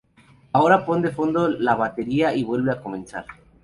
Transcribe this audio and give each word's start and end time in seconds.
Ahora 0.51 0.83
pon 0.87 1.03
de 1.03 1.11
fondo 1.11 1.47
la 1.47 1.75
batería 1.75 2.33
y 2.33 2.43
vuelve 2.43 2.71
a 2.71 2.81
comenzar. 2.81 3.27